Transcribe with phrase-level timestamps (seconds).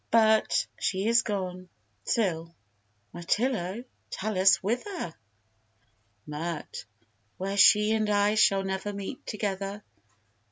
[0.09, 1.69] But she is gone.
[2.09, 2.49] SIL.
[3.13, 5.13] Mirtillo, tell us whither?
[6.27, 6.85] MIRT.
[7.37, 9.83] Where she and I shall never meet together.